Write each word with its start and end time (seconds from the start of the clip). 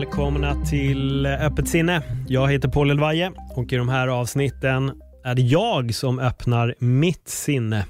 Välkomna 0.00 0.64
till 0.64 1.26
Öppet 1.26 1.68
sinne. 1.68 2.02
Jag 2.28 2.52
heter 2.52 2.68
Paul 2.68 2.90
Elvaje 2.90 3.32
och 3.56 3.72
i 3.72 3.76
de 3.76 3.88
här 3.88 4.08
avsnitten 4.08 4.92
är 5.24 5.34
det 5.34 5.42
jag 5.42 5.94
som 5.94 6.18
öppnar 6.18 6.74
mitt 6.78 7.28
sinne. 7.28 7.86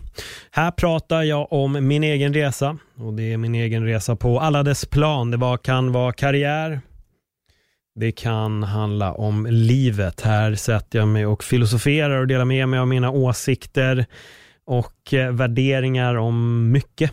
Här 0.50 0.70
pratar 0.70 1.22
jag 1.22 1.52
om 1.52 1.88
min 1.88 2.04
egen 2.04 2.34
resa 2.34 2.78
och 2.96 3.14
det 3.14 3.32
är 3.32 3.36
min 3.36 3.54
egen 3.54 3.84
resa 3.84 4.16
på 4.16 4.40
alla 4.40 4.62
dess 4.62 4.86
plan. 4.86 5.30
Det 5.30 5.36
var, 5.36 5.56
kan 5.56 5.92
vara 5.92 6.12
karriär, 6.12 6.80
det 7.94 8.12
kan 8.12 8.62
handla 8.62 9.12
om 9.12 9.46
livet. 9.50 10.20
Här 10.20 10.54
sätter 10.54 10.98
jag 10.98 11.08
mig 11.08 11.26
och 11.26 11.44
filosoferar 11.44 12.20
och 12.20 12.26
delar 12.26 12.44
med 12.44 12.68
mig 12.68 12.78
av 12.78 12.88
mina 12.88 13.10
åsikter 13.10 14.06
och 14.64 15.14
eh, 15.14 15.32
värderingar 15.32 16.14
om 16.14 16.70
mycket. 16.70 17.12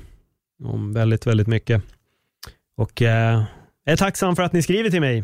Om 0.64 0.94
väldigt, 0.94 1.28
väldigt 1.28 1.48
mycket. 1.48 1.82
Och 2.78 3.02
eh, 3.02 3.44
jag 3.88 3.94
är 3.94 3.98
tacksam 3.98 4.36
för 4.36 4.44
att 4.44 4.54
ni 4.54 4.62
skriver 4.62 4.90
till 4.90 5.02
mig 5.02 5.24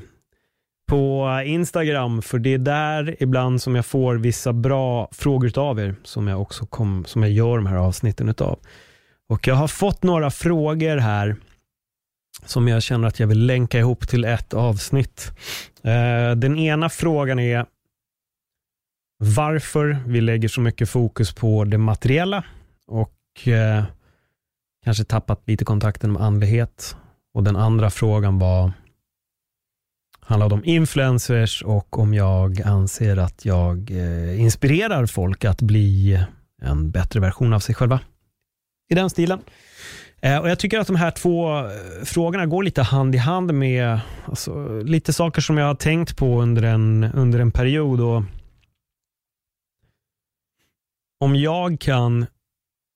på 0.88 1.30
Instagram, 1.46 2.22
för 2.22 2.40
det 2.40 2.54
är 2.54 2.58
där 2.58 3.16
ibland 3.20 3.62
som 3.62 3.76
jag 3.76 3.86
får 3.86 4.16
vissa 4.16 4.54
bra 4.54 5.10
frågor 5.12 5.60
av 5.60 5.80
er, 5.80 5.96
som 6.04 6.28
jag 6.28 6.42
också 6.42 6.66
kom, 6.66 7.06
som 7.06 7.24
jag 7.24 7.32
gör 7.32 7.58
de 7.58 7.66
här 7.66 7.76
avsnitten 7.76 8.30
utav. 8.30 8.60
Och 9.30 9.48
jag 9.48 9.56
har 9.56 9.68
fått 9.68 10.04
några 10.04 10.32
frågor 10.32 10.98
här 10.98 11.36
som 12.46 12.68
jag 12.68 12.84
känner 12.84 13.08
att 13.08 13.20
jag 13.20 13.28
vill 13.28 13.46
länka 13.46 13.80
ihop 13.80 14.08
till 14.08 14.26
ett 14.26 14.54
avsnitt. 14.54 15.32
Eh, 15.84 16.36
den 16.36 16.58
ena 16.58 16.90
frågan 16.90 17.40
är 17.40 17.66
varför 19.18 19.98
vi 20.08 20.22
lägger 20.22 20.48
så 20.48 20.62
mycket 20.62 20.90
fokus 20.90 21.34
på 21.34 21.64
det 21.64 21.78
materiella 21.78 22.44
och 22.88 23.48
eh, 23.48 23.84
kanske 24.84 25.04
tappat 25.04 25.42
lite 25.46 25.66
kontakten 25.66 26.12
med 26.12 26.22
andlighet 26.22 26.96
och 27.34 27.44
den 27.44 27.56
andra 27.56 27.90
frågan 27.90 28.40
var 28.40 28.72
handlade 30.20 30.56
om 30.56 30.66
influencers 30.66 31.64
och 31.64 32.00
om 32.00 32.14
jag 32.14 32.62
anser 32.62 33.18
att 33.18 33.46
jag 33.46 33.92
eh, 33.92 34.42
inspirerar 34.42 35.06
folk 35.06 35.46
att 35.46 35.62
bli 35.62 36.20
en 36.62 36.92
bättre 36.92 37.20
version 37.20 37.54
av 37.54 37.60
sig 37.60 37.76
själva. 37.76 38.00
I 38.90 38.96
den 38.96 39.10
stilen. 39.10 39.40
Eh, 40.22 40.38
och 40.38 40.50
Jag 40.50 40.60
tycker 40.60 40.80
att 40.80 40.88
de 40.88 40.96
här 40.96 41.12
två 41.12 41.60
eh, 41.60 41.66
frågorna 42.04 42.46
går 42.46 42.64
lite 42.64 42.82
hand 42.82 43.16
i 43.16 43.18
hand 43.18 43.54
med 43.54 44.00
alltså, 44.26 44.82
lite 44.82 45.14
saker 45.14 45.42
som 45.42 45.58
jag 45.58 45.66
har 45.66 45.76
tänkt 45.76 46.18
på 46.18 46.42
under 46.42 46.64
en, 46.64 47.04
under 47.04 47.40
en 47.40 47.52
period. 47.52 48.02
Och 48.02 48.24
om 51.20 51.36
jag 51.36 51.80
kan 51.80 52.26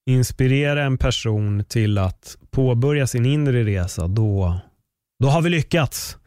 inspirera 0.08 0.84
en 0.84 0.98
person 0.98 1.64
till 1.64 1.98
att 1.98 2.38
påbörja 2.52 3.08
sin 3.08 3.26
inre 3.26 3.64
resa, 3.64 4.08
då, 4.08 4.60
då 5.20 5.28
har 5.28 5.42
vi 5.42 5.50
lyckats. 5.50 6.18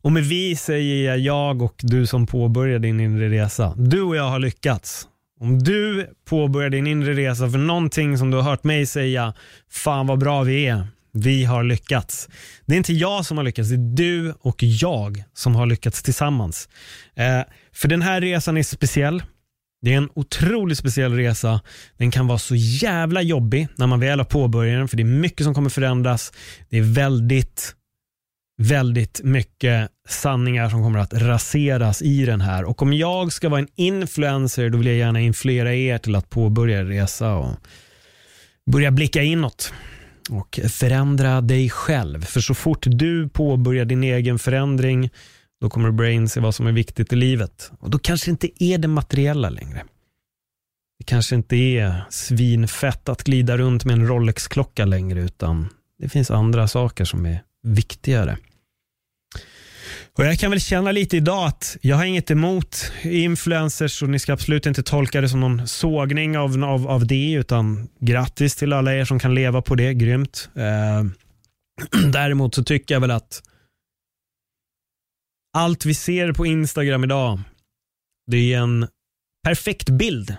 Och 0.00 0.12
med 0.12 0.24
vi 0.24 0.56
säger 0.56 1.06
jag 1.06 1.18
jag 1.18 1.62
och 1.62 1.74
du 1.78 2.06
som 2.06 2.26
påbörjar 2.26 2.78
din 2.78 3.00
inre 3.00 3.28
resa. 3.28 3.74
Du 3.76 4.02
och 4.02 4.16
jag 4.16 4.30
har 4.30 4.38
lyckats. 4.38 5.08
Om 5.40 5.58
du 5.58 6.10
påbörjar 6.28 6.70
din 6.70 6.86
inre 6.86 7.14
resa 7.14 7.50
för 7.50 7.58
någonting 7.58 8.18
som 8.18 8.30
du 8.30 8.36
har 8.36 8.44
hört 8.44 8.64
mig 8.64 8.86
säga, 8.86 9.34
fan 9.70 10.06
vad 10.06 10.18
bra 10.18 10.42
vi 10.42 10.66
är. 10.66 10.86
Vi 11.12 11.44
har 11.44 11.64
lyckats. 11.64 12.28
Det 12.66 12.74
är 12.74 12.76
inte 12.76 12.92
jag 12.92 13.26
som 13.26 13.36
har 13.36 13.44
lyckats, 13.44 13.68
det 13.68 13.74
är 13.74 13.96
du 13.96 14.34
och 14.40 14.62
jag 14.62 15.24
som 15.34 15.54
har 15.54 15.66
lyckats 15.66 16.02
tillsammans. 16.02 16.68
Eh, 17.16 17.40
för 17.72 17.88
den 17.88 18.02
här 18.02 18.20
resan 18.20 18.56
är 18.56 18.62
speciell. 18.62 19.22
Det 19.82 19.92
är 19.92 19.96
en 19.96 20.08
otroligt 20.14 20.78
speciell 20.78 21.12
resa. 21.12 21.60
Den 21.96 22.10
kan 22.10 22.26
vara 22.26 22.38
så 22.38 22.54
jävla 22.56 23.22
jobbig 23.22 23.68
när 23.76 23.86
man 23.86 24.00
väl 24.00 24.20
har 24.20 24.24
påbörjat 24.24 24.80
den, 24.80 24.88
för 24.88 24.96
det 24.96 25.02
är 25.02 25.04
mycket 25.04 25.44
som 25.44 25.54
kommer 25.54 25.70
förändras. 25.70 26.32
Det 26.68 26.78
är 26.78 26.82
väldigt, 26.82 27.74
väldigt 28.62 29.20
mycket 29.24 29.88
sanningar 30.08 30.68
som 30.68 30.82
kommer 30.82 30.98
att 30.98 31.14
raseras 31.14 32.02
i 32.02 32.24
den 32.24 32.40
här. 32.40 32.64
Och 32.64 32.82
om 32.82 32.92
jag 32.92 33.32
ska 33.32 33.48
vara 33.48 33.60
en 33.60 33.68
influencer, 33.76 34.70
då 34.70 34.78
vill 34.78 34.86
jag 34.86 34.96
gärna 34.96 35.20
influera 35.20 35.74
er 35.74 35.98
till 35.98 36.14
att 36.14 36.30
påbörja 36.30 36.84
resa 36.84 37.34
och 37.34 37.54
börja 38.70 38.90
blicka 38.90 39.22
inåt 39.22 39.72
och 40.30 40.60
förändra 40.68 41.40
dig 41.40 41.70
själv. 41.70 42.24
För 42.24 42.40
så 42.40 42.54
fort 42.54 42.86
du 42.86 43.28
påbörjar 43.28 43.84
din 43.84 44.04
egen 44.04 44.38
förändring 44.38 45.10
då 45.60 45.70
kommer 45.70 45.88
du 45.88 45.92
börja 45.92 46.10
inse 46.10 46.40
vad 46.40 46.54
som 46.54 46.66
är 46.66 46.72
viktigt 46.72 47.12
i 47.12 47.16
livet. 47.16 47.70
Och 47.80 47.90
då 47.90 47.98
kanske 47.98 48.26
det 48.26 48.30
inte 48.30 48.64
är 48.64 48.78
det 48.78 48.88
materiella 48.88 49.50
längre. 49.50 49.84
Det 50.98 51.04
kanske 51.04 51.34
inte 51.34 51.56
är 51.56 52.04
svinfett 52.10 53.08
att 53.08 53.24
glida 53.24 53.56
runt 53.58 53.84
med 53.84 53.92
en 53.92 54.06
Rolex-klocka 54.06 54.84
längre, 54.84 55.20
utan 55.20 55.68
det 55.98 56.08
finns 56.08 56.30
andra 56.30 56.68
saker 56.68 57.04
som 57.04 57.26
är 57.26 57.42
viktigare. 57.62 58.38
Och 60.18 60.24
Jag 60.24 60.38
kan 60.38 60.50
väl 60.50 60.60
känna 60.60 60.92
lite 60.92 61.16
idag 61.16 61.46
att 61.46 61.76
jag 61.80 61.96
har 61.96 62.04
inget 62.04 62.30
emot 62.30 62.92
influencers 63.02 64.02
och 64.02 64.08
ni 64.08 64.18
ska 64.18 64.32
absolut 64.32 64.66
inte 64.66 64.82
tolka 64.82 65.20
det 65.20 65.28
som 65.28 65.40
någon 65.40 65.68
sågning 65.68 66.38
av, 66.38 66.64
av, 66.64 66.88
av 66.88 67.06
det, 67.06 67.32
utan 67.32 67.88
grattis 68.00 68.56
till 68.56 68.72
alla 68.72 68.94
er 68.94 69.04
som 69.04 69.18
kan 69.18 69.34
leva 69.34 69.62
på 69.62 69.74
det, 69.74 69.94
grymt. 69.94 70.50
Eh, 70.54 71.04
däremot 72.12 72.54
så 72.54 72.64
tycker 72.64 72.94
jag 72.94 73.00
väl 73.00 73.10
att 73.10 73.42
allt 75.52 75.86
vi 75.86 75.94
ser 75.94 76.32
på 76.32 76.46
Instagram 76.46 77.04
idag, 77.04 77.40
det 78.26 78.54
är 78.54 78.58
en 78.58 78.88
perfekt 79.44 79.90
bild. 79.90 80.36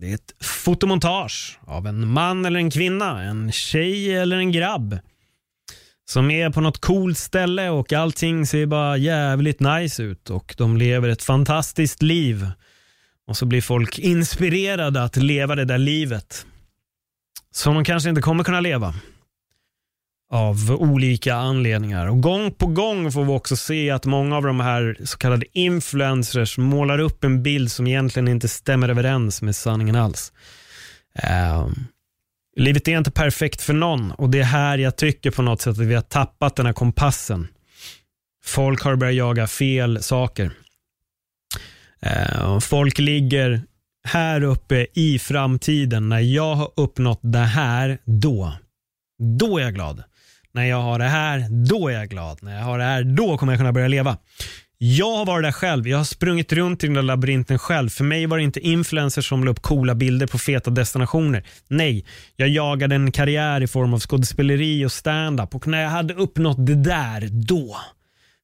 Det 0.00 0.10
är 0.10 0.14
ett 0.14 0.44
fotomontage 0.44 1.58
av 1.66 1.86
en 1.86 2.08
man 2.08 2.44
eller 2.44 2.58
en 2.58 2.70
kvinna, 2.70 3.22
en 3.22 3.52
tjej 3.52 4.16
eller 4.16 4.36
en 4.36 4.52
grabb 4.52 4.98
som 6.10 6.30
är 6.30 6.50
på 6.50 6.60
något 6.60 6.78
coolt 6.78 7.18
ställe 7.18 7.70
och 7.70 7.92
allting 7.92 8.46
ser 8.46 8.66
bara 8.66 8.96
jävligt 8.96 9.60
nice 9.60 10.02
ut 10.02 10.30
och 10.30 10.54
de 10.58 10.76
lever 10.76 11.08
ett 11.08 11.22
fantastiskt 11.22 12.02
liv. 12.02 12.46
Och 13.26 13.36
så 13.36 13.46
blir 13.46 13.60
folk 13.60 13.98
inspirerade 13.98 15.02
att 15.02 15.16
leva 15.16 15.54
det 15.54 15.64
där 15.64 15.78
livet 15.78 16.46
som 17.54 17.74
de 17.74 17.84
kanske 17.84 18.08
inte 18.08 18.22
kommer 18.22 18.44
kunna 18.44 18.60
leva 18.60 18.94
av 20.30 20.70
olika 20.70 21.34
anledningar. 21.34 22.06
Och 22.06 22.20
Gång 22.20 22.52
på 22.52 22.66
gång 22.66 23.12
får 23.12 23.24
vi 23.24 23.32
också 23.32 23.56
se 23.56 23.90
att 23.90 24.04
många 24.04 24.36
av 24.36 24.42
de 24.42 24.60
här 24.60 24.96
så 25.04 25.18
kallade 25.18 25.46
influencers 25.52 26.58
målar 26.58 26.98
upp 26.98 27.24
en 27.24 27.42
bild 27.42 27.72
som 27.72 27.86
egentligen 27.86 28.28
inte 28.28 28.48
stämmer 28.48 28.88
överens 28.88 29.42
med 29.42 29.56
sanningen 29.56 29.96
alls. 29.96 30.32
Um, 31.64 31.86
livet 32.56 32.88
är 32.88 32.98
inte 32.98 33.10
perfekt 33.10 33.62
för 33.62 33.72
någon 33.72 34.10
och 34.10 34.30
det 34.30 34.38
är 34.38 34.44
här 34.44 34.78
jag 34.78 34.96
tycker 34.96 35.30
på 35.30 35.42
något 35.42 35.60
sätt 35.60 35.70
att 35.70 35.78
vi 35.78 35.94
har 35.94 36.02
tappat 36.02 36.56
den 36.56 36.66
här 36.66 36.72
kompassen. 36.72 37.48
Folk 38.44 38.82
har 38.82 38.96
börjat 38.96 39.14
jaga 39.14 39.46
fel 39.46 40.02
saker. 40.02 40.50
Uh, 42.06 42.60
folk 42.60 42.98
ligger 42.98 43.62
här 44.04 44.42
uppe 44.42 44.86
i 44.94 45.18
framtiden. 45.18 46.08
När 46.08 46.20
jag 46.20 46.54
har 46.54 46.70
uppnått 46.76 47.20
det 47.22 47.38
här, 47.38 47.98
då, 48.04 48.52
då 49.38 49.58
är 49.58 49.62
jag 49.62 49.74
glad. 49.74 50.02
När 50.52 50.64
jag 50.64 50.82
har 50.82 50.98
det 50.98 51.04
här, 51.04 51.46
då 51.68 51.88
är 51.88 51.92
jag 51.92 52.08
glad. 52.08 52.38
När 52.42 52.56
jag 52.58 52.64
har 52.64 52.78
det 52.78 52.84
här, 52.84 53.04
då 53.04 53.38
kommer 53.38 53.52
jag 53.52 53.60
kunna 53.60 53.72
börja 53.72 53.88
leva. 53.88 54.16
Jag 54.82 55.16
har 55.16 55.26
varit 55.26 55.44
där 55.44 55.52
själv. 55.52 55.88
Jag 55.88 55.98
har 55.98 56.04
sprungit 56.04 56.52
runt 56.52 56.84
i 56.84 56.86
den 56.86 56.94
där 56.94 57.02
labyrinten 57.02 57.58
själv. 57.58 57.88
För 57.88 58.04
mig 58.04 58.26
var 58.26 58.36
det 58.36 58.42
inte 58.42 58.60
influencers 58.60 59.28
som 59.28 59.44
la 59.44 59.50
upp 59.50 59.62
coola 59.62 59.94
bilder 59.94 60.26
på 60.26 60.38
feta 60.38 60.70
destinationer. 60.70 61.44
Nej, 61.68 62.04
jag 62.36 62.48
jagade 62.48 62.94
en 62.94 63.12
karriär 63.12 63.60
i 63.60 63.66
form 63.66 63.94
av 63.94 64.00
skådespeleri 64.00 64.84
och 64.84 64.92
stand-up. 64.92 65.54
Och 65.54 65.66
när 65.66 65.82
jag 65.82 65.90
hade 65.90 66.14
uppnått 66.14 66.66
det 66.66 66.74
där, 66.74 67.28
då, 67.30 67.76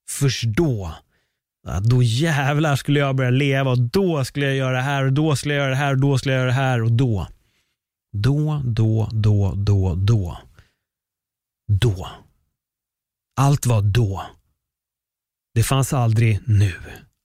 först 0.09 0.45
då, 0.45 0.93
då 1.83 2.03
jävlar 2.03 2.77
skulle 2.77 3.01
jag 3.01 3.17
börja 3.17 3.31
leva 3.31 3.71
och 3.71 3.81
då 3.81 4.25
skulle 4.25 4.47
jag 4.47 4.57
göra 4.57 4.77
det 4.77 4.83
här 4.83 5.05
och 5.05 5.13
då 5.13 5.37
skulle 5.37 5.55
jag 5.55 5.61
göra 5.63 5.71
det 5.71 5.77
här 5.77 5.93
och 5.93 6.01
då 6.01 6.19
skulle 6.19 6.35
jag 6.35 6.41
göra 6.41 6.51
det 6.51 6.57
här 6.57 6.83
och 6.83 6.93
då. 6.93 7.27
Då, 8.13 8.63
då, 8.65 9.09
då, 9.13 9.53
då, 9.57 9.95
då 9.95 10.39
då. 11.73 12.09
Allt 13.37 13.67
var 13.67 13.83
då. 13.83 14.27
Det 15.55 15.63
fanns 15.63 15.93
aldrig 15.93 16.41
nu. 16.47 16.75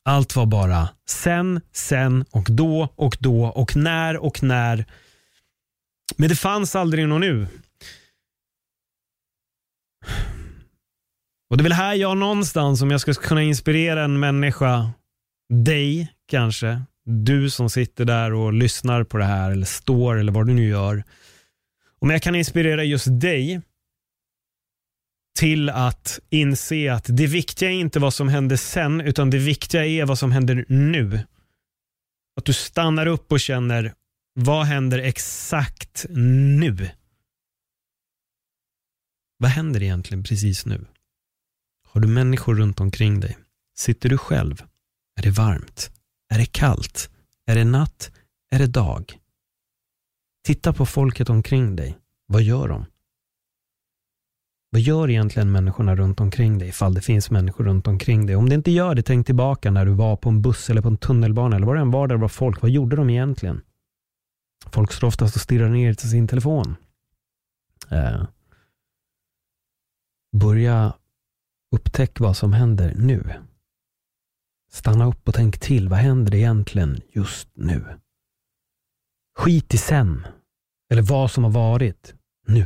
Allt 0.05 0.35
var 0.35 0.45
bara 0.45 0.89
sen, 1.09 1.61
sen 1.71 2.25
och 2.31 2.47
då 2.49 2.93
och 2.95 3.17
då 3.19 3.45
och 3.45 3.75
när 3.75 4.17
och 4.17 4.43
när. 4.43 4.85
Men 6.17 6.29
det 6.29 6.35
fanns 6.35 6.75
aldrig 6.75 7.07
något 7.07 7.21
nu. 7.21 7.47
Och 11.49 11.57
Det 11.57 11.61
är 11.61 11.63
väl 11.63 11.71
här 11.71 11.95
jag 11.95 12.17
någonstans, 12.17 12.81
om 12.81 12.91
jag 12.91 13.01
ska 13.01 13.13
kunna 13.13 13.43
inspirera 13.43 14.03
en 14.03 14.19
människa 14.19 14.91
dig 15.49 16.13
kanske, 16.27 16.81
du 17.05 17.49
som 17.49 17.69
sitter 17.69 18.05
där 18.05 18.33
och 18.33 18.53
lyssnar 18.53 19.03
på 19.03 19.17
det 19.17 19.23
här 19.23 19.51
eller 19.51 19.65
står 19.65 20.17
eller 20.17 20.31
vad 20.31 20.47
du 20.47 20.53
nu 20.53 20.67
gör. 20.67 21.03
Om 21.99 22.09
jag 22.09 22.21
kan 22.21 22.35
inspirera 22.35 22.83
just 22.83 23.07
dig 23.21 23.61
till 25.39 25.69
att 25.69 26.19
inse 26.29 26.93
att 26.93 27.05
det 27.07 27.27
viktiga 27.27 27.69
är 27.69 27.73
inte 27.73 27.99
vad 27.99 28.13
som 28.13 28.29
händer 28.29 28.55
sen, 28.55 29.01
utan 29.01 29.29
det 29.29 29.37
viktiga 29.37 29.85
är 29.85 30.05
vad 30.05 30.19
som 30.19 30.31
händer 30.31 30.65
nu. 30.67 31.19
Att 32.35 32.45
du 32.45 32.53
stannar 32.53 33.05
upp 33.05 33.31
och 33.31 33.39
känner, 33.39 33.93
vad 34.33 34.65
händer 34.65 34.99
exakt 34.99 36.05
nu? 36.09 36.89
Vad 39.37 39.49
händer 39.49 39.83
egentligen 39.83 40.23
precis 40.23 40.65
nu? 40.65 40.85
Har 41.87 42.01
du 42.01 42.07
människor 42.07 42.55
runt 42.55 42.79
omkring 42.79 43.19
dig? 43.19 43.37
Sitter 43.77 44.09
du 44.09 44.17
själv? 44.17 44.63
Är 45.19 45.23
det 45.23 45.31
varmt? 45.31 45.91
Är 46.29 46.37
det 46.37 46.45
kallt? 46.45 47.09
Är 47.45 47.55
det 47.55 47.65
natt? 47.65 48.11
Är 48.51 48.59
det 48.59 48.67
dag? 48.67 49.17
Titta 50.43 50.73
på 50.73 50.85
folket 50.85 51.29
omkring 51.29 51.75
dig. 51.75 51.97
Vad 52.25 52.41
gör 52.41 52.67
de? 52.67 52.85
Vad 54.73 54.81
gör 54.81 55.09
egentligen 55.09 55.51
människorna 55.51 55.95
runt 55.95 56.19
omkring 56.19 56.57
dig 56.57 56.67
ifall 56.67 56.93
det 56.93 57.01
finns 57.01 57.31
människor 57.31 57.63
runt 57.63 57.87
omkring 57.87 58.25
dig? 58.25 58.35
Om 58.35 58.49
det 58.49 58.55
inte 58.55 58.71
gör 58.71 58.95
det, 58.95 59.03
tänk 59.03 59.25
tillbaka 59.25 59.71
när 59.71 59.85
du 59.85 59.91
var 59.91 60.15
på 60.15 60.29
en 60.29 60.41
buss 60.41 60.69
eller 60.69 60.81
på 60.81 60.87
en 60.87 60.97
tunnelbana 60.97 61.55
eller 61.55 61.65
var 61.65 61.75
det 61.75 61.81
än 61.81 61.91
var 61.91 62.07
där 62.07 62.15
det 62.15 62.21
var 62.21 62.27
folk. 62.27 62.61
Vad 62.61 62.71
gjorde 62.71 62.95
de 62.95 63.09
egentligen? 63.09 63.61
Folk 64.65 64.91
står 64.91 65.07
oftast 65.07 65.35
och 65.35 65.41
stirrar 65.41 65.69
ner 65.69 65.93
till 65.93 66.09
sin 66.09 66.27
telefon. 66.27 66.75
Eh. 67.89 68.23
Börja 70.37 70.93
upptäcka 71.75 72.23
vad 72.23 72.37
som 72.37 72.53
händer 72.53 72.93
nu. 72.97 73.33
Stanna 74.71 75.05
upp 75.05 75.27
och 75.27 75.33
tänk 75.33 75.59
till. 75.59 75.89
Vad 75.89 75.99
händer 75.99 76.35
egentligen 76.35 77.01
just 77.11 77.49
nu? 77.53 77.85
Skit 79.39 79.73
i 79.73 79.77
sen. 79.77 80.27
Eller 80.91 81.01
vad 81.01 81.31
som 81.31 81.43
har 81.43 81.51
varit 81.51 82.15
nu. 82.47 82.65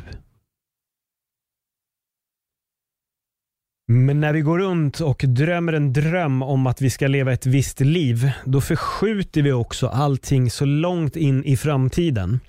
Men 3.87 4.19
när 4.19 4.33
vi 4.33 4.41
går 4.41 4.59
runt 4.59 4.99
och 4.99 5.23
drömmer 5.27 5.73
en 5.73 5.93
dröm 5.93 6.41
om 6.41 6.67
att 6.67 6.81
vi 6.81 6.89
ska 6.89 7.07
leva 7.07 7.33
ett 7.33 7.45
visst 7.45 7.79
liv, 7.79 8.31
då 8.45 8.61
förskjuter 8.61 9.41
vi 9.41 9.51
också 9.51 9.87
allting 9.87 10.51
så 10.51 10.65
långt 10.65 11.15
in 11.15 11.43
i 11.43 11.57
framtiden. 11.57 12.39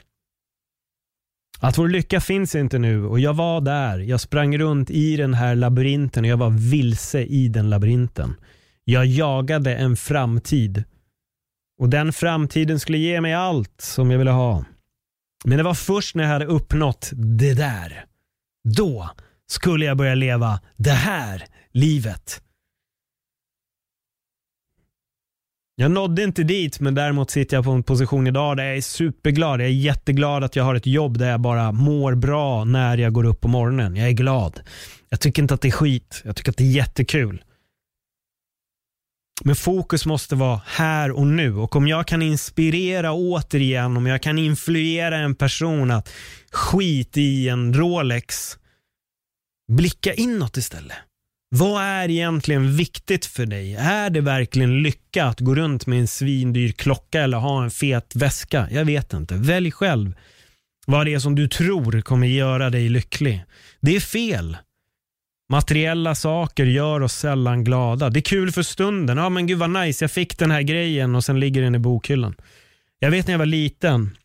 Att 1.60 1.78
vår 1.78 1.88
lycka 1.88 2.20
finns 2.20 2.54
inte 2.54 2.78
nu 2.78 3.04
och 3.04 3.20
jag 3.20 3.34
var 3.34 3.60
där. 3.60 3.98
Jag 3.98 4.20
sprang 4.20 4.58
runt 4.58 4.90
i 4.90 5.16
den 5.16 5.34
här 5.34 5.54
labyrinten 5.54 6.24
och 6.24 6.30
jag 6.30 6.36
var 6.36 6.50
vilse 6.50 7.22
i 7.22 7.48
den 7.48 7.70
labyrinten. 7.70 8.34
Jag 8.84 9.06
jagade 9.06 9.76
en 9.76 9.96
framtid. 9.96 10.84
Och 11.78 11.88
den 11.88 12.12
framtiden 12.12 12.80
skulle 12.80 12.98
ge 12.98 13.20
mig 13.20 13.34
allt 13.34 13.80
som 13.80 14.10
jag 14.10 14.18
ville 14.18 14.30
ha. 14.30 14.64
Men 15.44 15.58
det 15.58 15.64
var 15.64 15.74
först 15.74 16.14
när 16.14 16.24
jag 16.24 16.30
hade 16.30 16.46
uppnått 16.46 17.10
det 17.14 17.54
där. 17.54 18.04
Då 18.76 19.10
skulle 19.46 19.84
jag 19.84 19.96
börja 19.96 20.14
leva 20.14 20.60
det 20.76 20.90
här 20.90 21.44
livet. 21.72 22.43
Jag 25.78 25.90
nådde 25.90 26.22
inte 26.22 26.43
dit, 26.43 26.81
men 26.81 26.94
däremot 26.94 27.31
sitter 27.31 27.56
jag 27.56 27.64
på 27.64 27.70
en 27.70 27.82
position 27.82 28.26
idag 28.26 28.56
där 28.56 28.64
jag 28.64 28.76
är 28.76 28.81
superglad. 28.81 29.60
Jag 29.60 29.66
är 29.66 29.72
jätteglad 29.72 30.44
att 30.44 30.56
jag 30.56 30.64
har 30.64 30.75
ett 30.75 30.87
jobb 30.87 31.19
där 31.19 31.31
jag 31.31 31.40
bara 31.40 31.72
mår 31.72 32.14
bra 32.14 32.64
när 32.64 32.98
jag 32.98 33.12
går 33.12 33.25
upp 33.25 33.40
på 33.40 33.48
morgonen. 33.48 33.96
Jag 33.96 34.08
är 34.08 34.12
glad. 34.12 34.60
Jag 35.08 35.20
tycker 35.20 35.43
inte 35.43 35.54
att 35.54 35.60
det 35.60 35.69
är 35.69 35.72
skit. 35.72 36.22
Jag 36.25 36.37
tycker 36.37 36.50
att 36.50 36.56
det 36.56 36.64
är 36.64 36.70
jättekul. 36.70 37.44
Men 39.44 39.56
fokus 39.56 40.06
måste 40.06 40.34
vara 40.34 40.60
här 40.66 41.10
och 41.10 41.26
nu. 41.26 41.56
Och 41.56 41.76
om 41.76 41.88
jag 41.88 42.06
kan 42.06 42.22
inspirera 42.22 43.12
återigen, 43.12 43.96
om 43.96 44.06
jag 44.06 44.22
kan 44.22 44.38
influera 44.38 45.16
en 45.16 45.34
person 45.34 45.90
att 45.90 46.12
skit 46.50 47.16
i 47.16 47.48
en 47.48 47.75
Rolex, 47.75 48.58
blicka 49.72 50.14
inåt 50.14 50.56
istället. 50.56 50.96
Vad 51.48 51.82
är 51.82 52.10
egentligen 52.10 52.76
viktigt 52.76 53.26
för 53.26 53.46
dig? 53.46 53.74
Är 53.74 54.10
det 54.10 54.20
verkligen 54.20 54.82
lycka 54.82 55.24
att 55.24 55.40
gå 55.40 55.54
runt 55.54 55.86
med 55.86 56.00
en 56.00 56.08
svindyr 56.08 56.72
klocka 56.72 57.22
eller 57.22 57.38
ha 57.38 57.64
en 57.64 57.70
fet 57.70 58.16
väska? 58.16 58.68
Jag 58.70 58.84
vet 58.84 59.12
inte. 59.12 59.34
Välj 59.34 59.70
själv 59.70 60.14
vad 60.86 61.06
det 61.06 61.14
är 61.14 61.18
som 61.18 61.34
du 61.34 61.48
tror 61.48 62.00
kommer 62.00 62.26
göra 62.26 62.70
dig 62.70 62.88
lycklig. 62.88 63.44
Det 63.80 63.96
är 63.96 64.00
fel. 64.00 64.56
Materiella 65.48 66.14
saker 66.14 66.64
gör 66.66 67.00
oss 67.00 67.14
sällan 67.14 67.64
glada. 67.64 68.10
Det 68.10 68.19
är 68.19 68.22
kul 68.22 68.52
för 68.52 68.62
stunden. 68.62 69.16
Ja 69.16 69.28
men 69.28 69.46
gud 69.46 69.58
vad 69.58 69.70
nice, 69.70 70.04
jag 70.04 70.10
fick 70.10 70.38
den 70.38 70.50
här 70.50 70.62
grejen 70.62 71.14
och 71.14 71.24
sen 71.24 71.40
ligger 71.40 71.62
den 71.62 71.74
i 71.74 71.78
bokhyllan. 71.78 72.34
Jag 72.98 73.10
vet 73.10 73.26
när 73.26 73.34
jag 73.34 73.38
var 73.38 73.46
liten, 73.46 74.16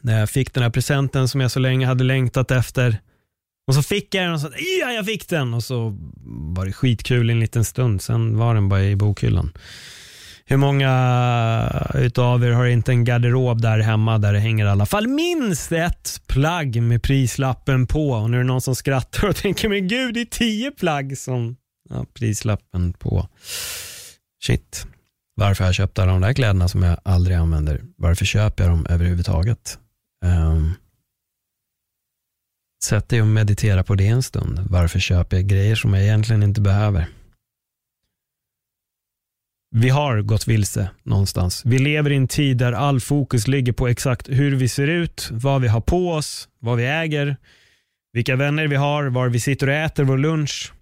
när 0.00 0.20
jag 0.20 0.30
fick 0.30 0.54
den 0.54 0.62
här 0.62 0.70
presenten 0.70 1.28
som 1.28 1.40
jag 1.40 1.50
så 1.50 1.58
länge 1.58 1.86
hade 1.86 2.04
längtat 2.04 2.50
efter. 2.50 2.98
Och 3.66 3.74
så 3.74 3.82
fick 3.82 4.14
jag 4.14 4.24
den 4.24 4.32
och 4.32 4.40
så, 4.40 4.50
ja 4.80 4.92
jag 4.92 5.06
fick 5.06 5.28
den 5.28 5.54
och 5.54 5.64
så 5.64 5.96
var 6.54 6.66
det 6.66 6.72
skitkul 6.72 7.30
en 7.30 7.40
liten 7.40 7.64
stund. 7.64 8.02
Sen 8.02 8.38
var 8.38 8.54
den 8.54 8.68
bara 8.68 8.84
i 8.84 8.96
bokhyllan. 8.96 9.52
Hur 10.44 10.56
många 10.56 11.90
utav 11.94 12.44
er 12.44 12.50
har 12.50 12.66
inte 12.66 12.92
en 12.92 13.04
garderob 13.04 13.62
där 13.62 13.78
hemma 13.78 14.18
där 14.18 14.32
det 14.32 14.38
hänger 14.38 14.66
i 14.66 14.68
alla 14.68 14.86
fall 14.86 15.08
minst 15.08 15.72
ett 15.72 16.22
plagg 16.26 16.82
med 16.82 17.02
prislappen 17.02 17.86
på? 17.86 18.10
Och 18.10 18.30
nu 18.30 18.36
är 18.36 18.40
det 18.40 18.46
någon 18.46 18.60
som 18.60 18.76
skrattar 18.76 19.28
och 19.28 19.36
tänker, 19.36 19.68
men 19.68 19.88
gud, 19.88 20.14
det 20.14 20.20
är 20.20 20.24
tio 20.24 20.70
plagg 20.70 21.18
som 21.18 21.56
har 21.90 22.04
prislappen 22.04 22.92
på. 22.92 23.28
Shit. 24.42 24.86
Varför 25.34 25.64
har 25.64 25.68
jag 25.68 25.74
köpt 25.74 25.98
alla 25.98 26.12
de 26.12 26.20
där 26.20 26.32
kläderna 26.32 26.68
som 26.68 26.82
jag 26.82 26.98
aldrig 27.02 27.36
använder? 27.36 27.80
Varför 27.96 28.24
köper 28.24 28.64
jag 28.64 28.72
dem 28.72 28.86
överhuvudtaget? 28.90 29.78
Um, 30.24 30.74
Sätt 32.84 33.08
dig 33.08 33.20
och 33.20 33.26
meditera 33.26 33.84
på 33.84 33.94
det 33.94 34.06
en 34.06 34.22
stund. 34.22 34.60
Varför 34.70 34.98
köper 34.98 35.36
jag 35.36 35.46
grejer 35.46 35.74
som 35.74 35.94
jag 35.94 36.02
egentligen 36.02 36.42
inte 36.42 36.60
behöver? 36.60 37.06
Vi 39.70 39.88
har 39.88 40.22
gått 40.22 40.48
vilse 40.48 40.90
någonstans. 41.02 41.62
Vi 41.64 41.78
lever 41.78 42.12
i 42.12 42.16
en 42.16 42.28
tid 42.28 42.56
där 42.56 42.72
all 42.72 43.00
fokus 43.00 43.48
ligger 43.48 43.72
på 43.72 43.88
exakt 43.88 44.28
hur 44.28 44.56
vi 44.56 44.68
ser 44.68 44.88
ut, 44.88 45.28
vad 45.32 45.62
vi 45.62 45.68
har 45.68 45.80
på 45.80 46.10
oss, 46.10 46.48
vad 46.58 46.76
vi 46.76 46.84
äger, 46.84 47.36
vilka 48.12 48.36
vänner 48.36 48.66
vi 48.66 48.76
har, 48.76 49.04
var 49.04 49.28
vi 49.28 49.40
sitter 49.40 49.66
och 49.66 49.74
äter 49.74 50.04
vår 50.04 50.18
lunch. 50.18 50.72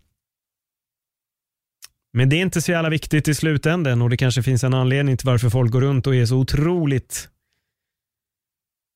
Men 2.13 2.29
det 2.29 2.37
är 2.37 2.41
inte 2.41 2.63
så 2.63 2.73
jävla 2.73 2.91
viktigt 2.91 3.29
i 3.29 3.35
slutändan 3.35 4.03
och 4.03 4.11
det 4.11 4.17
kanske 4.17 4.43
finns 4.43 4.65
en 4.65 4.75
anledning 4.75 5.17
till 5.17 5.27
varför 5.27 5.51
folk 5.51 5.73
går 5.73 5.81
runt 5.81 6.07
och 6.07 6.15
är 6.15 6.27
så 6.27 6.37
otroligt 6.37 7.29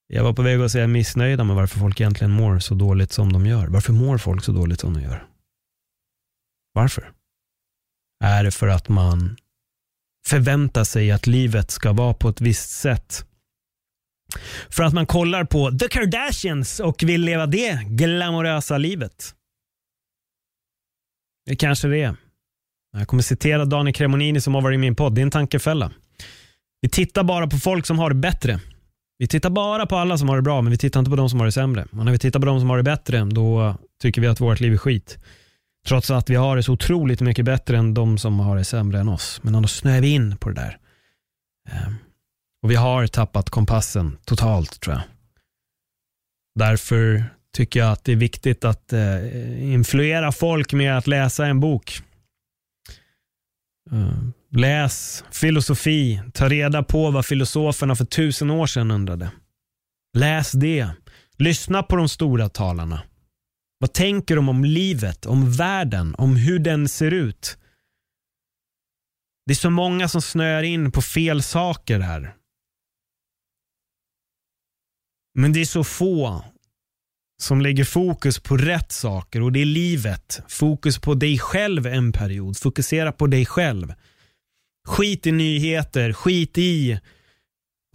jag 0.08 0.24
var 0.24 0.32
på 0.32 0.42
väg 0.42 0.60
att 0.60 0.72
säga 0.72 0.86
missnöjda 0.86 1.44
med 1.44 1.56
varför 1.56 1.78
folk 1.78 2.00
egentligen 2.00 2.30
mår 2.30 2.58
så 2.58 2.74
dåligt 2.74 3.12
som 3.12 3.32
de 3.32 3.46
gör. 3.46 3.66
Varför 3.66 3.92
mår 3.92 4.18
folk 4.18 4.44
så 4.44 4.52
dåligt 4.52 4.80
som 4.80 4.94
de 4.94 5.02
gör? 5.02 5.26
Varför? 6.72 7.12
Är 8.24 8.44
det 8.44 8.50
för 8.50 8.68
att 8.68 8.88
man 8.88 9.36
förväntar 10.26 10.84
sig 10.84 11.10
att 11.10 11.26
livet 11.26 11.70
ska 11.70 11.92
vara 11.92 12.14
på 12.14 12.28
ett 12.28 12.40
visst 12.40 12.70
sätt? 12.70 13.24
För 14.70 14.82
att 14.82 14.94
man 14.94 15.06
kollar 15.06 15.44
på 15.44 15.70
The 15.70 15.88
Kardashians 15.88 16.80
och 16.80 17.02
vill 17.02 17.20
leva 17.20 17.46
det 17.46 17.82
glamorösa 17.86 18.78
livet? 18.78 19.34
Det 21.46 21.56
kanske 21.56 21.88
det 21.88 22.02
är. 22.02 22.16
Jag 22.92 23.08
kommer 23.08 23.22
citera 23.22 23.64
Daniel 23.64 23.94
Cremonini 23.94 24.40
som 24.40 24.54
har 24.54 24.62
varit 24.62 24.74
i 24.74 24.78
min 24.78 24.96
podd. 24.96 25.14
Det 25.14 25.20
är 25.20 25.22
en 25.22 25.30
tankefälla. 25.30 25.92
Vi 26.80 26.88
tittar 26.88 27.24
bara 27.24 27.46
på 27.46 27.56
folk 27.56 27.86
som 27.86 27.98
har 27.98 28.08
det 28.10 28.16
bättre. 28.16 28.60
Vi 29.18 29.26
tittar 29.26 29.50
bara 29.50 29.87
på 29.87 29.96
alla 29.96 30.18
som 30.18 30.28
har 30.28 30.37
det 30.37 30.42
bra, 30.42 30.62
men 30.62 30.70
vi 30.70 30.78
tittar 30.78 31.00
inte 31.00 31.10
på 31.10 31.16
de 31.16 31.30
som 31.30 31.38
har 31.38 31.46
det 31.46 31.52
sämre. 31.52 31.87
Och 31.92 32.04
när 32.04 32.12
vi 32.12 32.18
tittar 32.18 32.40
på 32.40 32.46
de 32.46 32.60
som 32.60 32.70
har 32.70 32.76
det 32.76 32.82
bättre, 32.82 33.25
då 33.25 33.76
tycker 34.02 34.20
vi 34.20 34.26
att 34.26 34.40
vårt 34.40 34.60
liv 34.60 34.72
är 34.72 34.76
skit. 34.76 35.18
Trots 35.87 36.10
att 36.10 36.30
vi 36.30 36.34
har 36.34 36.56
det 36.56 36.62
så 36.62 36.72
otroligt 36.72 37.20
mycket 37.20 37.44
bättre 37.44 37.78
än 37.78 37.94
de 37.94 38.18
som 38.18 38.40
har 38.40 38.56
det 38.56 38.64
sämre 38.64 39.00
än 39.00 39.08
oss. 39.08 39.40
Men 39.42 39.62
då 39.62 39.68
snöar 39.68 40.00
vi 40.00 40.08
in 40.08 40.37
på 40.37 40.48
det 40.48 40.54
där. 40.54 40.78
Ehm, 41.70 41.94
och 42.62 42.70
vi 42.70 42.75
har 42.75 43.06
tappat 43.06 43.50
kompassen 43.50 44.18
totalt 44.25 44.80
tror 44.80 44.94
jag. 44.94 45.02
Därför 46.54 47.25
tycker 47.56 47.80
jag 47.80 47.92
att 47.92 48.04
det 48.04 48.12
är 48.12 48.16
viktigt 48.16 48.64
att 48.64 48.92
eh, 48.92 49.72
influera 49.72 50.32
folk 50.32 50.72
med 50.72 50.98
att 50.98 51.06
läsa 51.06 51.46
en 51.46 51.60
bok. 51.60 52.02
Eh, 53.92 54.18
läs 54.50 55.25
filosofi. 55.30 56.23
Ta 56.35 56.49
reda 56.49 56.83
på 56.83 57.11
vad 57.11 57.26
filosoferna 57.26 57.97
för 57.97 58.04
tusen 58.04 58.50
år 58.50 58.66
sedan 58.66 58.90
undrade. 58.90 59.30
Läs 60.16 60.52
det. 60.52 60.90
Lyssna 61.37 61.83
på 61.83 61.97
de 61.97 62.09
stora 62.09 62.49
talarna. 62.49 63.02
Vad 63.78 63.92
tänker 63.92 64.37
de 64.37 64.49
om 64.49 64.64
livet, 64.64 65.26
om 65.26 65.52
världen, 65.52 66.14
om 66.18 66.37
hur 66.37 66.59
den 66.59 66.88
ser 66.88 67.11
ut? 67.11 67.59
Det 69.47 69.52
är 69.52 69.57
så 69.57 69.71
många 69.71 70.09
som 70.09 70.23
snöar 70.23 70.62
in 70.62 70.92
på 70.92 71.02
fel 71.02 71.42
saker 71.42 72.00
här. 72.00 72.35
Men 75.35 75.52
det 75.52 75.61
är 75.61 75.64
så 75.64 75.85
få 75.85 76.45
som 77.40 77.61
lägger 77.61 77.85
fokus 77.85 78.38
på 78.38 78.57
rätt 78.57 78.92
saker 78.92 79.42
och 79.42 79.52
det 79.52 79.61
är 79.61 79.64
livet. 79.64 80.40
Fokus 80.49 80.99
på 80.99 81.14
dig 81.14 81.38
själv 81.38 81.87
en 81.87 82.12
period. 82.12 82.57
Fokusera 82.59 83.12
på 83.12 83.26
dig 83.26 83.47
själv. 83.47 83.95
Skit 84.88 85.26
i 85.26 85.33
nyheter, 85.33 86.12
skit 86.12 86.59
i 86.59 87.00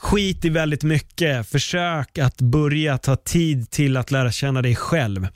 Skit 0.04 0.46
i 0.46 0.50
väldigt 0.50 0.84
mycket. 0.84 1.50
Försök 1.50 2.18
att 2.18 2.42
börja 2.42 2.98
ta 2.98 3.16
tid 3.16 3.70
till 3.72 3.98
att 3.98 4.12
lära 4.12 4.32
känna 4.32 4.62
dig 4.62 4.76
själv. 4.76 5.28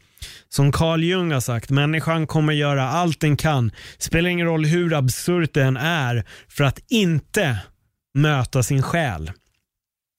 Som 0.49 0.71
Carl 0.71 1.03
Jung 1.03 1.31
har 1.31 1.39
sagt, 1.39 1.69
människan 1.69 2.27
kommer 2.27 2.53
göra 2.53 2.89
allt 2.89 3.19
den 3.19 3.37
kan, 3.37 3.71
spelar 3.97 4.29
ingen 4.29 4.47
roll 4.47 4.65
hur 4.65 4.93
absurt 4.93 5.53
det 5.53 5.63
än 5.63 5.77
är, 5.77 6.25
för 6.47 6.63
att 6.63 6.79
inte 6.87 7.59
möta 8.13 8.63
sin 8.63 8.83
själ. 8.83 9.31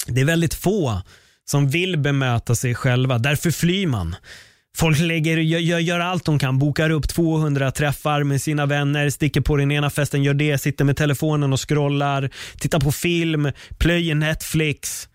Det 0.07 0.21
är 0.21 0.25
väldigt 0.25 0.54
få 0.54 1.02
som 1.50 1.68
vill 1.68 1.98
bemöta 1.98 2.54
sig 2.54 2.74
själva, 2.74 3.18
därför 3.18 3.50
flyr 3.50 3.86
man. 3.86 4.16
Folk 4.76 4.98
lägger, 4.98 5.36
gör, 5.36 5.78
gör, 5.78 6.00
allt 6.00 6.24
de 6.24 6.38
kan, 6.38 6.58
bokar 6.58 6.90
upp 6.90 7.08
200 7.08 7.70
träffar 7.70 8.22
med 8.22 8.42
sina 8.42 8.66
vänner, 8.66 9.10
sticker 9.10 9.40
på 9.40 9.56
den 9.56 9.70
ena 9.70 9.90
festen, 9.90 10.22
gör 10.22 10.34
det, 10.34 10.58
sitter 10.58 10.84
med 10.84 10.96
telefonen 10.96 11.52
och 11.52 11.68
scrollar, 11.68 12.30
tittar 12.58 12.80
på 12.80 12.92
film, 12.92 13.50
plöjer 13.78 14.14
Netflix. 14.14 15.08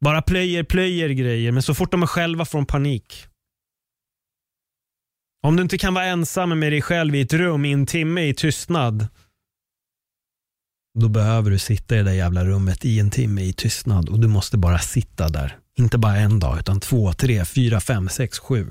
Bara 0.00 0.22
plöjer, 0.22 0.64
plöjer 0.64 1.08
grejer, 1.08 1.52
men 1.52 1.62
så 1.62 1.74
fort 1.74 1.90
de 1.90 2.02
är 2.02 2.06
själva 2.06 2.44
får 2.44 2.58
de 2.58 2.66
panik. 2.66 3.26
Om 5.42 5.56
du 5.56 5.62
inte 5.62 5.78
kan 5.78 5.94
vara 5.94 6.04
ensam 6.04 6.58
med 6.58 6.72
dig 6.72 6.82
själv 6.82 7.14
i 7.14 7.20
ett 7.20 7.32
rum 7.32 7.64
i 7.64 7.72
en 7.72 7.86
timme 7.86 8.28
i 8.28 8.34
tystnad, 8.34 9.08
då 10.98 11.08
behöver 11.08 11.50
du 11.50 11.58
sitta 11.58 11.94
i 11.94 11.98
det 11.98 12.04
där 12.04 12.12
jävla 12.12 12.44
rummet 12.44 12.84
i 12.84 13.00
en 13.00 13.10
timme 13.10 13.42
i 13.42 13.52
tystnad 13.52 14.08
och 14.08 14.20
du 14.20 14.28
måste 14.28 14.58
bara 14.58 14.78
sitta 14.78 15.28
där. 15.28 15.58
Inte 15.78 15.98
bara 15.98 16.16
en 16.16 16.38
dag, 16.38 16.58
utan 16.58 16.80
två, 16.80 17.12
tre, 17.12 17.44
fyra, 17.44 17.80
fem, 17.80 18.08
sex, 18.08 18.38
sju. 18.38 18.70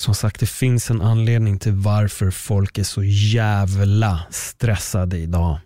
Som 0.00 0.14
sagt, 0.14 0.40
det 0.40 0.46
finns 0.46 0.90
en 0.90 1.02
anledning 1.02 1.58
till 1.58 1.72
varför 1.72 2.30
folk 2.30 2.78
är 2.78 2.84
så 2.84 3.02
jävla 3.04 4.26
stressade 4.30 5.18
idag. 5.18 5.58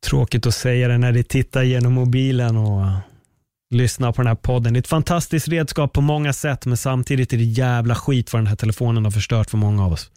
Tråkigt 0.00 0.46
att 0.46 0.54
säga 0.54 0.88
det 0.88 0.98
när 0.98 1.12
de 1.12 1.22
tittar 1.22 1.62
genom 1.62 1.92
mobilen 1.92 2.56
och 2.56 2.86
lyssnar 3.70 4.12
på 4.12 4.22
den 4.22 4.26
här 4.26 4.34
podden. 4.34 4.72
Det 4.72 4.76
är 4.76 4.80
ett 4.80 4.86
fantastiskt 4.86 5.48
redskap 5.48 5.92
på 5.92 6.00
många 6.00 6.32
sätt 6.32 6.66
men 6.66 6.76
samtidigt 6.76 7.32
är 7.32 7.36
det 7.36 7.44
jävla 7.44 7.94
skit 7.94 8.32
vad 8.32 8.40
den 8.40 8.46
här 8.46 8.56
telefonen 8.56 9.04
har 9.04 9.10
förstört 9.10 9.50
för 9.50 9.58
många 9.58 9.84
av 9.84 9.92
oss. 9.92 10.10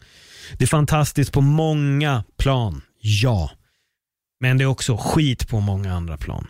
Det 0.56 0.64
är 0.64 0.68
fantastiskt 0.68 1.32
på 1.32 1.40
många 1.40 2.24
plan, 2.38 2.82
ja. 3.00 3.50
Men 4.40 4.58
det 4.58 4.64
är 4.64 4.66
också 4.66 4.96
skit 4.96 5.48
på 5.48 5.60
många 5.60 5.94
andra 5.94 6.16
plan. 6.16 6.46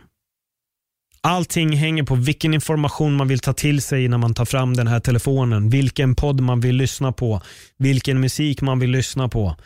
Allting 1.20 1.76
hänger 1.76 2.02
på 2.02 2.14
vilken 2.14 2.54
information 2.54 3.16
man 3.16 3.28
vill 3.28 3.38
ta 3.38 3.52
till 3.52 3.82
sig 3.82 4.08
när 4.08 4.18
man 4.18 4.34
tar 4.34 4.44
fram 4.44 4.74
den 4.74 4.86
här 4.86 5.00
telefonen. 5.00 5.70
Vilken 5.70 6.14
podd 6.14 6.40
man 6.40 6.60
vill 6.60 6.76
lyssna 6.76 7.12
på. 7.12 7.42
Vilken 7.78 8.20
musik 8.20 8.60
man 8.60 8.78
vill 8.78 8.90
lyssna 8.90 9.28
på. 9.28 9.56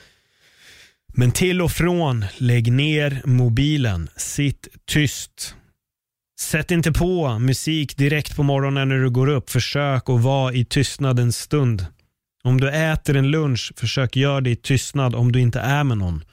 Men 1.15 1.33
till 1.33 1.63
och 1.63 1.73
från, 1.73 2.25
lägg 2.39 2.73
ner 2.73 3.23
mobilen. 3.25 4.09
Sitt 4.17 4.69
tyst. 4.87 5.55
Sätt 6.41 6.71
inte 6.71 6.93
på 6.93 7.39
musik 7.39 7.97
direkt 7.97 8.37
på 8.37 8.43
morgonen 8.43 8.89
när 8.89 8.99
du 8.99 9.11
går 9.11 9.29
upp. 9.29 9.51
Försök 9.51 10.09
att 10.09 10.21
vara 10.21 10.53
i 10.53 10.65
tystnadens 10.65 11.39
stund. 11.39 11.87
Om 12.45 12.61
du 12.61 12.71
äter 12.71 13.17
en 13.17 13.31
lunch, 13.31 13.73
försök 13.77 14.17
göra 14.17 14.41
det 14.41 14.51
i 14.51 14.57
tystnad 14.57 15.15
om 15.15 15.33
du 15.33 15.41
inte 15.41 15.61
är 15.61 15.85
med 15.85 15.99
någon. 15.99 16.25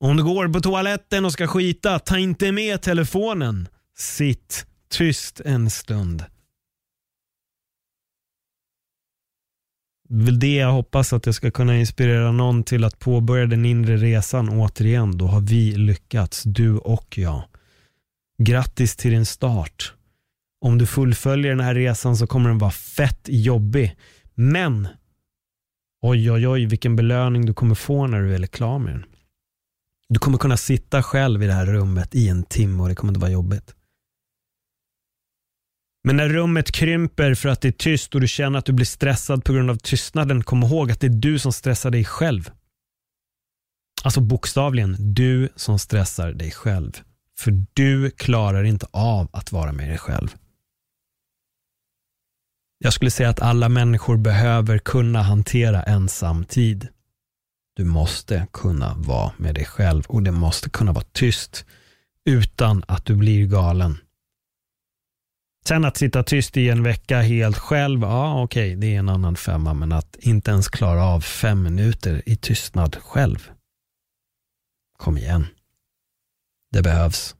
Om 0.00 0.16
du 0.16 0.24
går 0.24 0.48
på 0.48 0.60
toaletten 0.60 1.24
och 1.24 1.32
ska 1.32 1.46
skita, 1.46 1.98
ta 1.98 2.18
inte 2.18 2.52
med 2.52 2.82
telefonen. 2.82 3.68
Sitt 3.96 4.66
tyst 4.90 5.40
en 5.44 5.70
stund. 5.70 6.24
väl 10.12 10.38
det 10.38 10.54
jag 10.54 10.72
hoppas 10.72 11.12
att 11.12 11.26
jag 11.26 11.34
ska 11.34 11.50
kunna 11.50 11.76
inspirera 11.76 12.32
någon 12.32 12.64
till 12.64 12.84
att 12.84 12.98
påbörja 12.98 13.46
den 13.46 13.64
inre 13.64 13.96
resan 13.96 14.48
återigen. 14.48 15.18
Då 15.18 15.26
har 15.26 15.40
vi 15.40 15.72
lyckats, 15.76 16.42
du 16.42 16.76
och 16.76 17.18
jag. 17.18 17.42
Grattis 18.38 18.96
till 18.96 19.10
din 19.10 19.26
start. 19.26 19.92
Om 20.64 20.78
du 20.78 20.86
fullföljer 20.86 21.50
den 21.50 21.60
här 21.60 21.74
resan 21.74 22.16
så 22.16 22.26
kommer 22.26 22.48
den 22.48 22.58
vara 22.58 22.70
fett 22.70 23.20
jobbig. 23.28 23.96
Men 24.34 24.88
oj, 26.02 26.30
oj, 26.30 26.48
oj, 26.48 26.66
vilken 26.66 26.96
belöning 26.96 27.46
du 27.46 27.54
kommer 27.54 27.74
få 27.74 28.06
när 28.06 28.22
du 28.22 28.34
är 28.34 28.46
klar 28.46 28.78
med 28.78 28.94
den. 28.94 29.04
Du 30.08 30.18
kommer 30.18 30.38
kunna 30.38 30.56
sitta 30.56 31.02
själv 31.02 31.42
i 31.42 31.46
det 31.46 31.52
här 31.52 31.66
rummet 31.66 32.14
i 32.14 32.28
en 32.28 32.42
timme 32.42 32.82
och 32.82 32.88
det 32.88 32.94
kommer 32.94 33.10
inte 33.10 33.20
vara 33.20 33.30
jobbigt. 33.30 33.74
Men 36.04 36.16
när 36.16 36.28
rummet 36.28 36.72
krymper 36.72 37.34
för 37.34 37.48
att 37.48 37.60
det 37.60 37.68
är 37.68 37.72
tyst 37.72 38.14
och 38.14 38.20
du 38.20 38.28
känner 38.28 38.58
att 38.58 38.64
du 38.64 38.72
blir 38.72 38.86
stressad 38.86 39.44
på 39.44 39.52
grund 39.52 39.70
av 39.70 39.76
tystnaden, 39.76 40.44
kom 40.44 40.62
ihåg 40.62 40.90
att 40.90 41.00
det 41.00 41.06
är 41.06 41.20
du 41.20 41.38
som 41.38 41.52
stressar 41.52 41.90
dig 41.90 42.04
själv. 42.04 42.50
Alltså 44.04 44.20
bokstavligen, 44.20 45.14
du 45.14 45.48
som 45.56 45.78
stressar 45.78 46.32
dig 46.32 46.50
själv. 46.50 46.92
För 47.38 47.64
du 47.72 48.10
klarar 48.10 48.64
inte 48.64 48.86
av 48.90 49.28
att 49.32 49.52
vara 49.52 49.72
med 49.72 49.88
dig 49.88 49.98
själv. 49.98 50.36
Jag 52.84 52.92
skulle 52.92 53.10
säga 53.10 53.28
att 53.28 53.40
alla 53.40 53.68
människor 53.68 54.16
behöver 54.16 54.78
kunna 54.78 55.22
hantera 55.22 55.82
ensamtid. 55.82 56.88
Du 57.76 57.84
måste 57.84 58.46
kunna 58.52 58.94
vara 58.94 59.32
med 59.36 59.54
dig 59.54 59.64
själv 59.64 60.04
och 60.08 60.22
det 60.22 60.32
måste 60.32 60.70
kunna 60.70 60.92
vara 60.92 61.04
tyst 61.12 61.64
utan 62.24 62.84
att 62.88 63.04
du 63.04 63.16
blir 63.16 63.46
galen. 63.46 63.98
Sen 65.64 65.84
att 65.84 65.96
sitta 65.96 66.22
tyst 66.22 66.56
i 66.56 66.68
en 66.68 66.82
vecka 66.82 67.20
helt 67.20 67.58
själv, 67.58 68.02
ja 68.02 68.42
okej, 68.42 68.68
okay, 68.68 68.80
det 68.80 68.94
är 68.94 68.98
en 68.98 69.08
annan 69.08 69.36
femma, 69.36 69.74
men 69.74 69.92
att 69.92 70.16
inte 70.16 70.50
ens 70.50 70.68
klara 70.68 71.04
av 71.04 71.20
fem 71.20 71.62
minuter 71.62 72.22
i 72.26 72.36
tystnad 72.36 72.96
själv. 72.96 73.50
Kom 74.98 75.18
igen. 75.18 75.46
Det 76.72 76.82
behövs. 76.82 77.36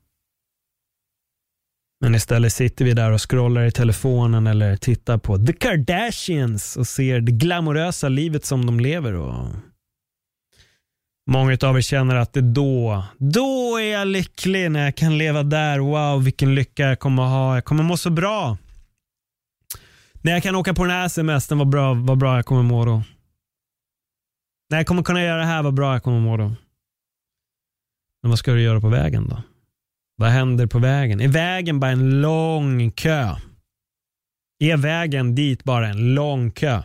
Men 2.03 2.15
istället 2.15 2.53
sitter 2.53 2.85
vi 2.85 2.93
där 2.93 3.11
och 3.11 3.31
scrollar 3.31 3.65
i 3.65 3.71
telefonen 3.71 4.47
eller 4.47 4.77
tittar 4.77 5.19
på 5.19 5.39
The 5.39 5.53
Kardashians 5.53 6.77
och 6.77 6.87
ser 6.87 7.21
det 7.21 7.33
glamorösa 7.33 8.09
livet 8.09 8.45
som 8.45 8.67
de 8.67 8.81
lever. 8.81 9.15
Och 9.15 9.47
Många 11.31 11.59
av 11.63 11.77
er 11.77 11.81
känner 11.81 12.17
att 12.17 12.33
det 12.33 12.41
är 12.41 12.55
då, 12.55 13.05
då 13.19 13.79
är 13.79 13.93
jag 13.93 14.09
lycklig 14.09 14.71
när 14.71 14.85
jag 14.85 14.97
kan 14.97 15.19
leva 15.19 15.43
där. 15.43 15.79
Wow, 15.79 16.25
vilken 16.25 16.55
lycka 16.55 16.83
jag 16.83 16.99
kommer 16.99 17.23
ha. 17.23 17.55
Jag 17.55 17.65
kommer 17.65 17.83
må 17.83 17.97
så 17.97 18.11
bra. 18.11 18.59
När 20.23 20.33
jag 20.33 20.43
kan 20.43 20.55
åka 20.55 20.75
på 20.75 20.85
den 20.85 20.93
här 20.93 21.09
semestern, 21.09 21.59
vad 21.59 21.69
bra, 21.69 21.95
vad 21.95 22.19
bra 22.19 22.37
jag 22.37 22.47
kommer 22.47 22.63
må 22.63 22.85
då. 22.85 23.03
När 24.71 24.79
jag 24.79 24.87
kommer 24.87 25.03
kunna 25.03 25.23
göra 25.23 25.41
det 25.41 25.47
här, 25.47 25.63
vad 25.63 25.75
bra 25.75 25.93
jag 25.93 26.03
kommer 26.03 26.21
må 26.21 26.37
då. 26.37 26.53
Men 28.23 28.31
vad 28.31 28.39
ska 28.39 28.53
du 28.53 28.63
göra 28.63 28.81
på 28.81 28.89
vägen 28.89 29.29
då? 29.29 29.43
Vad 30.23 30.31
händer 30.31 30.67
på 30.67 30.79
vägen? 30.79 31.21
Är 31.21 31.29
vägen 31.29 31.81
bara 31.81 31.91
en 31.91 32.21
lång 32.21 32.91
kö? 32.91 33.37
Är 34.59 34.77
vägen 34.77 35.35
dit 35.35 35.65
bara 35.65 35.89
en 35.89 36.15
lång 36.15 36.51
kö? 36.51 36.83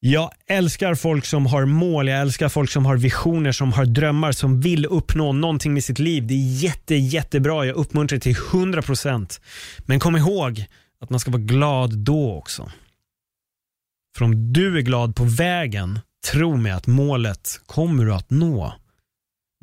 Jag 0.00 0.30
älskar 0.46 0.94
folk 0.94 1.24
som 1.24 1.46
har 1.46 1.64
mål, 1.64 2.08
jag 2.08 2.20
älskar 2.20 2.48
folk 2.48 2.70
som 2.70 2.86
har 2.86 2.96
visioner, 2.96 3.52
som 3.52 3.72
har 3.72 3.84
drömmar, 3.84 4.32
som 4.32 4.60
vill 4.60 4.86
uppnå 4.86 5.32
någonting 5.32 5.74
med 5.74 5.84
sitt 5.84 5.98
liv. 5.98 6.26
Det 6.26 6.34
är 6.34 6.62
jätte, 6.62 6.94
jättebra. 6.94 7.66
Jag 7.66 7.76
uppmuntrar 7.76 8.18
till 8.18 8.34
100%. 8.34 9.40
Men 9.78 10.00
kom 10.00 10.16
ihåg 10.16 10.64
att 11.00 11.10
man 11.10 11.20
ska 11.20 11.30
vara 11.30 11.42
glad 11.42 11.98
då 11.98 12.34
också. 12.34 12.70
För 14.16 14.24
om 14.24 14.52
du 14.52 14.78
är 14.78 14.82
glad 14.82 15.16
på 15.16 15.24
vägen, 15.24 15.98
tro 16.32 16.56
mig 16.56 16.72
att 16.72 16.86
målet 16.86 17.60
kommer 17.66 18.04
du 18.04 18.14
att 18.14 18.30
nå. 18.30 18.74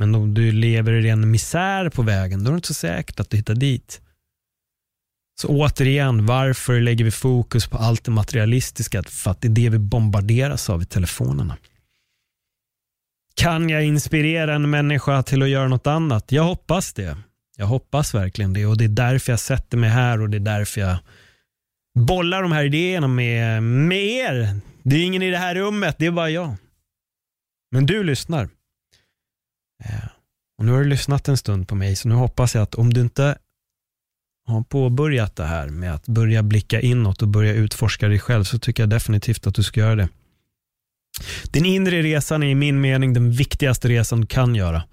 Men 0.02 0.16
om 0.16 0.34
du 0.34 0.52
lever 0.52 0.94
i 0.94 1.02
ren 1.02 1.32
misär 1.32 1.90
på 1.90 2.02
vägen, 2.02 2.44
då 2.44 2.50
är 2.50 2.52
det 2.52 2.56
inte 2.56 2.68
så 2.68 2.74
säkert 2.74 3.20
att 3.20 3.30
du 3.30 3.38
hittar 3.38 3.56
dit. 3.56 4.02
Så 5.42 5.48
återigen, 5.48 6.26
varför 6.26 6.82
lägger 6.82 7.06
vi 7.06 7.12
fokus 7.12 7.68
på 7.68 7.78
allt 7.78 8.04
det 8.04 8.12
materialistiska? 8.12 9.04
För 9.04 9.32
att 9.32 9.42
det 9.42 9.48
är 9.48 9.50
det 9.50 9.70
vi 9.70 9.80
bombarderas 9.80 10.70
av 10.70 10.82
i 10.82 10.86
telefonerna. 10.86 11.58
Kan 13.36 13.70
jag 13.70 13.86
inspirera 13.86 14.56
en 14.56 14.70
människa 14.70 15.24
till 15.24 15.42
att 15.42 15.50
göra 15.50 15.68
något 15.68 15.88
annat? 15.88 16.32
Jag 16.32 16.44
hoppas 16.44 16.94
det. 16.94 17.18
Jag 17.58 17.66
hoppas 17.66 18.14
verkligen 18.14 18.54
det 18.54 18.66
och 18.66 18.78
det 18.78 18.86
är 18.86 18.90
därför 18.90 19.32
jag 19.32 19.40
sätter 19.40 19.78
mig 19.78 19.90
här 19.90 20.22
och 20.22 20.30
det 20.30 20.38
är 20.38 20.40
därför 20.40 20.82
jag 20.82 20.98
bollar 22.00 22.42
de 22.42 22.52
här 22.52 22.64
idéerna 22.64 23.08
med, 23.08 23.64
med 23.64 24.06
er. 24.06 24.60
Det 24.84 24.96
är 24.96 25.06
ingen 25.06 25.22
i 25.22 25.32
det 25.32 25.38
här 25.38 25.56
rummet, 25.56 25.96
det 26.00 26.06
är 26.06 26.12
bara 26.12 26.30
jag. 26.30 26.56
Men 27.72 27.86
du 27.86 28.04
lyssnar. 28.04 28.50
Eh, 29.86 30.08
och 30.58 30.66
nu 30.66 30.72
har 30.72 30.80
du 30.80 30.86
lyssnat 30.86 31.28
en 31.28 31.38
stund 31.38 31.68
på 31.68 31.76
mig, 31.76 31.96
så 31.96 32.08
nu 32.08 32.16
hoppas 32.16 32.56
jag 32.56 32.62
att 32.62 32.76
om 32.76 32.94
du 32.94 33.02
inte 33.02 33.38
har 34.48 34.62
påbörjat 34.62 35.36
det 35.36 35.46
här 35.46 35.70
med 35.70 35.94
att 35.94 36.08
börja 36.08 36.44
blicka 36.44 36.82
inåt 36.82 37.22
och 37.22 37.28
börja 37.28 37.54
utforska 37.54 38.08
dig 38.08 38.20
själv 38.20 38.44
så 38.44 38.60
tycker 38.60 38.84
jag 38.84 38.90
definitivt 38.90 39.48
att 39.48 39.56
du 39.56 39.64
ska 39.64 39.80
göra 39.80 39.96
det. 39.96 40.10
Den 41.52 41.66
inre 41.66 42.02
resan 42.02 42.44
är 42.44 42.48
i 42.48 42.56
min 42.56 42.82
mening 42.82 43.14
den 43.14 43.32
viktigaste 43.32 43.90
resan 43.90 44.22
du 44.22 44.28
kan 44.28 44.56
göra. 44.56 44.84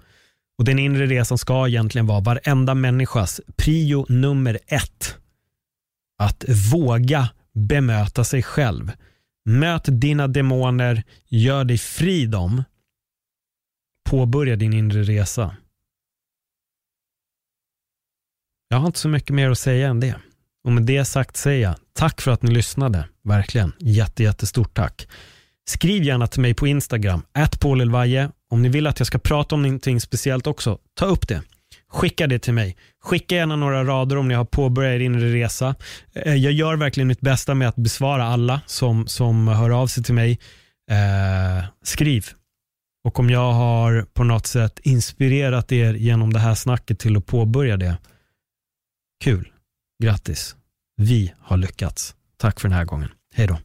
Och 0.59 0.64
Den 0.64 0.78
inre 0.78 1.07
resan 1.07 1.38
ska 1.38 1.68
egentligen 1.68 2.07
vara 2.07 2.21
varenda 2.21 2.75
människas 2.75 3.40
prio 3.57 4.07
nummer 4.09 4.59
ett. 4.66 5.16
Att 6.18 6.45
våga 6.73 7.28
bemöta 7.54 8.25
sig 8.25 8.42
själv. 8.42 8.92
Möt 9.45 9.85
dina 9.87 10.28
demoner, 10.28 11.02
gör 11.28 11.64
dig 11.64 11.78
fri 11.78 12.26
dem. 12.26 12.64
Påbörja 14.11 14.57
din 14.57 14.73
inre 14.73 15.03
resa. 15.03 15.57
Jag 18.69 18.79
har 18.79 18.87
inte 18.87 18.99
så 18.99 19.09
mycket 19.09 19.31
mer 19.31 19.50
att 19.50 19.59
säga 19.59 19.88
än 19.88 20.00
det. 20.00 20.15
Och 20.65 20.73
med 20.73 20.83
det 20.83 21.05
sagt 21.05 21.37
säger 21.37 21.62
jag 21.62 21.75
tack 21.93 22.21
för 22.21 22.31
att 22.31 22.43
ni 22.43 22.50
lyssnade. 22.50 23.09
Verkligen. 23.25 23.73
Jätte, 23.79 24.23
jättestort 24.23 24.75
tack. 24.75 25.09
Skriv 25.69 26.03
gärna 26.03 26.27
till 26.27 26.41
mig 26.41 26.55
på 26.55 26.67
Instagram, 26.67 27.23
@paulelvaje. 27.61 28.31
Om 28.50 28.62
ni 28.62 28.69
vill 28.69 28.87
att 28.87 29.00
jag 29.00 29.07
ska 29.07 29.19
prata 29.19 29.55
om 29.55 29.62
någonting 29.62 30.00
speciellt 30.00 30.47
också, 30.47 30.79
ta 30.95 31.07
upp 31.07 31.29
det. 31.29 31.43
Skicka 31.88 32.27
det 32.27 32.38
till 32.38 32.55
mig. 32.55 32.77
Skicka 33.03 33.35
gärna 33.35 33.57
några 33.57 33.85
rader 33.85 34.17
om 34.17 34.29
ni 34.29 34.35
har 34.35 34.45
påbörjat 34.45 34.95
er 34.95 35.00
inre 35.00 35.33
resa. 35.33 35.75
Eh, 36.15 36.35
jag 36.35 36.53
gör 36.53 36.77
verkligen 36.77 37.09
mitt 37.09 37.21
bästa 37.21 37.55
med 37.55 37.69
att 37.69 37.77
besvara 37.77 38.25
alla 38.25 38.61
som, 38.67 39.07
som 39.07 39.49
hör 39.49 39.71
av 39.71 39.87
sig 39.87 40.05
till 40.05 40.15
mig. 40.15 40.38
Eh, 40.91 41.65
skriv. 41.83 42.27
Och 43.09 43.19
om 43.19 43.31
jag 43.31 43.53
har 43.53 44.07
på 44.15 44.25
något 44.25 44.47
sätt 44.47 44.81
inspirerat 44.83 45.73
er 45.73 45.95
genom 45.95 46.33
det 46.33 46.38
här 46.38 46.55
snacket 46.55 46.99
till 46.99 47.17
att 47.17 47.27
påbörja 47.27 47.77
det, 47.77 47.99
kul. 49.25 49.53
Grattis. 50.03 50.57
Vi 50.97 51.35
har 51.41 51.57
lyckats. 51.57 52.15
Tack 52.37 52.61
för 52.61 52.69
den 52.69 52.79
här 52.79 52.85
gången. 52.85 53.09
Hej 53.35 53.47
då. 53.47 53.59